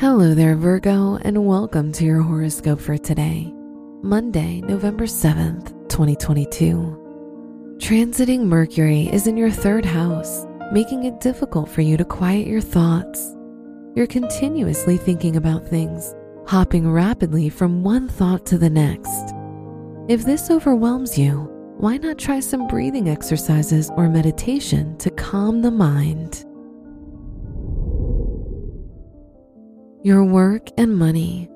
Hello 0.00 0.32
there, 0.32 0.54
Virgo, 0.54 1.16
and 1.22 1.44
welcome 1.44 1.90
to 1.90 2.04
your 2.04 2.22
horoscope 2.22 2.80
for 2.80 2.96
today, 2.96 3.52
Monday, 4.00 4.60
November 4.60 5.06
7th, 5.06 5.70
2022. 5.88 7.74
Transiting 7.78 8.42
Mercury 8.42 9.08
is 9.08 9.26
in 9.26 9.36
your 9.36 9.50
third 9.50 9.84
house, 9.84 10.46
making 10.70 11.02
it 11.02 11.18
difficult 11.18 11.68
for 11.68 11.80
you 11.80 11.96
to 11.96 12.04
quiet 12.04 12.46
your 12.46 12.60
thoughts. 12.60 13.34
You're 13.96 14.06
continuously 14.06 14.98
thinking 14.98 15.34
about 15.34 15.66
things, 15.66 16.14
hopping 16.46 16.88
rapidly 16.88 17.48
from 17.48 17.82
one 17.82 18.08
thought 18.08 18.46
to 18.46 18.56
the 18.56 18.70
next. 18.70 19.34
If 20.06 20.24
this 20.24 20.48
overwhelms 20.48 21.18
you, 21.18 21.50
why 21.78 21.96
not 21.96 22.18
try 22.18 22.38
some 22.38 22.68
breathing 22.68 23.08
exercises 23.08 23.90
or 23.96 24.08
meditation 24.08 24.96
to 24.98 25.10
calm 25.10 25.60
the 25.60 25.72
mind? 25.72 26.44
Your 30.02 30.24
work 30.24 30.68
and 30.78 30.96
money. 30.96 31.48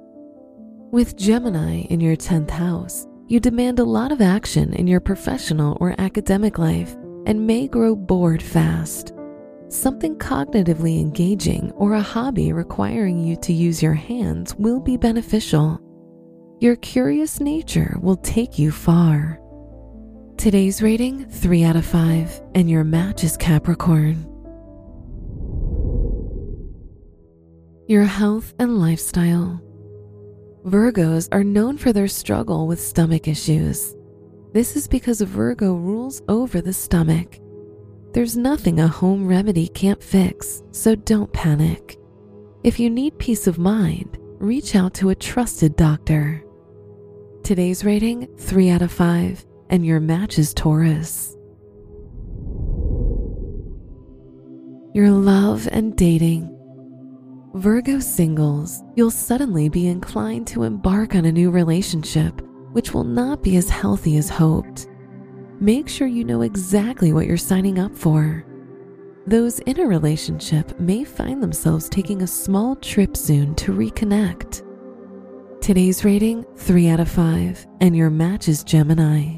With 0.91 1.17
Gemini 1.17 1.83
in 1.83 2.01
your 2.01 2.17
10th 2.17 2.51
house, 2.51 3.07
you 3.29 3.39
demand 3.39 3.79
a 3.79 3.85
lot 3.85 4.11
of 4.11 4.21
action 4.21 4.73
in 4.75 4.87
your 4.87 5.01
professional 5.01 5.79
or 5.81 5.95
academic 5.99 6.59
life 6.59 6.95
and 7.27 7.47
may 7.47 7.69
grow 7.69 7.95
bored 7.95 8.43
fast. 8.43 9.13
Something 9.69 10.17
cognitively 10.17 11.01
engaging 11.01 11.71
or 11.77 11.95
a 11.95 12.03
hobby 12.03 12.53
requiring 12.53 13.25
you 13.25 13.37
to 13.37 13.53
use 13.53 13.83
your 13.83 13.95
hands 13.95 14.55
will 14.57 14.81
be 14.81 14.97
beneficial. 14.97 15.81
Your 16.59 16.77
curious 16.77 17.41
nature 17.41 17.97
will 18.03 18.17
take 18.17 18.59
you 18.59 18.73
far. 18.73 19.41
Today's 20.37 20.83
rating 20.83 21.27
3 21.27 21.65
out 21.65 21.77
of 21.77 21.87
5, 21.87 22.43
and 22.57 22.69
your 22.69 22.83
match 22.83 23.23
is 23.23 23.37
Capricorn. 23.37 24.32
Your 27.87 28.05
health 28.05 28.55
and 28.59 28.79
lifestyle. 28.79 29.61
Virgos 30.65 31.29
are 31.33 31.43
known 31.43 31.77
for 31.77 31.93
their 31.93 32.09
struggle 32.09 32.67
with 32.67 32.81
stomach 32.81 33.27
issues. 33.27 33.97
This 34.53 34.77
is 34.77 34.87
because 34.87 35.21
Virgo 35.21 35.75
rules 35.75 36.23
over 36.29 36.61
the 36.61 36.73
stomach. 36.73 37.41
There's 38.13 38.37
nothing 38.37 38.79
a 38.79 38.87
home 38.87 39.27
remedy 39.27 39.67
can't 39.69 40.03
fix, 40.03 40.63
so 40.71 40.95
don't 40.95 41.33
panic. 41.33 41.99
If 42.63 42.79
you 42.79 42.89
need 42.91 43.19
peace 43.19 43.47
of 43.47 43.59
mind, 43.59 44.19
reach 44.39 44.77
out 44.77 44.95
to 44.95 45.11
a 45.11 45.15
trusted 45.15 45.75
doctor. 45.75 46.45
Today's 47.43 47.85
rating 47.85 48.29
3 48.37 48.71
out 48.71 48.83
of 48.83 48.93
5, 48.93 49.45
and 49.71 49.85
your 49.85 49.99
match 49.99 50.39
is 50.39 50.55
Taurus. 50.55 51.37
Your 54.95 55.11
love 55.11 55.69
and 55.73 55.97
dating. 55.97 56.51
Virgo 57.55 58.01
singles, 58.01 58.83
you'll 58.97 59.11
suddenly 59.11 59.69
be 59.69 59.87
inclined 59.87 60.47
to 60.47 60.63
embark 60.63 61.15
on 61.15 61.27
a 61.27 61.33
new 61.33 61.51
relationship, 61.51 62.41
which 62.73 62.95
will 62.95 63.05
not 63.05 63.43
be 63.43 63.59
as 63.59 63.69
healthy 63.69 64.17
as 64.17 64.31
hoped. 64.31 64.89
Make 65.61 65.87
sure 65.87 66.07
you 66.07 66.25
know 66.25 66.41
exactly 66.41 67.13
what 67.13 67.27
you're 67.27 67.37
signing 67.37 67.79
up 67.79 67.95
for. 67.95 68.43
Those 69.27 69.59
in 69.61 69.79
a 69.81 69.87
relationship 69.87 70.81
may 70.81 71.05
find 71.05 71.43
themselves 71.43 71.91
taking 71.91 72.23
a 72.23 72.27
small 72.27 72.75
trip 72.77 73.19
soon 73.19 73.55
to 73.57 73.73
reconnect. 73.73 74.63
Today's 75.61 76.07
rating 76.07 76.47
3 76.57 76.89
out 76.89 77.01
of 77.01 77.11
5, 77.11 77.67
and 77.83 77.95
your 77.95 78.09
match 78.09 78.49
is 78.49 78.65
Gemini. 78.65 79.37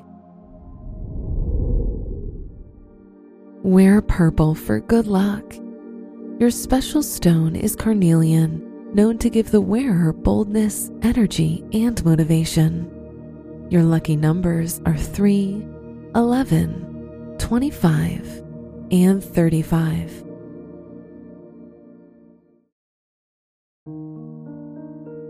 Wear 3.64 4.00
purple 4.00 4.54
for 4.54 4.78
good 4.78 5.08
luck. 5.08 5.63
Your 6.40 6.50
special 6.50 7.00
stone 7.04 7.54
is 7.54 7.76
carnelian, 7.76 8.92
known 8.92 9.18
to 9.18 9.30
give 9.30 9.52
the 9.52 9.60
wearer 9.60 10.12
boldness, 10.12 10.90
energy, 11.02 11.64
and 11.72 12.04
motivation. 12.04 12.90
Your 13.70 13.84
lucky 13.84 14.16
numbers 14.16 14.80
are 14.84 14.96
3, 14.96 15.64
11, 16.16 17.36
25, 17.38 18.42
and 18.90 19.22
35. 19.22 20.24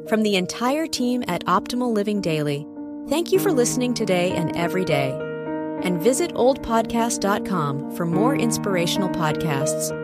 From 0.08 0.22
the 0.22 0.36
entire 0.36 0.86
team 0.86 1.22
at 1.28 1.44
Optimal 1.44 1.92
Living 1.92 2.22
Daily, 2.22 2.66
thank 3.08 3.30
you 3.30 3.38
for 3.38 3.52
listening 3.52 3.92
today 3.92 4.32
and 4.32 4.56
every 4.56 4.86
day. 4.86 5.10
And 5.82 6.00
visit 6.00 6.32
oldpodcast.com 6.32 7.94
for 7.94 8.06
more 8.06 8.34
inspirational 8.34 9.10
podcasts. 9.10 10.03